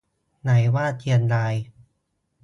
[0.41, 1.55] ไหนว่าเชียงราย